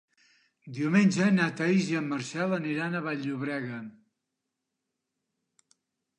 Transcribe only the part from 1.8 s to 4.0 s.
i en Marcel aniran a Vall-llobrega.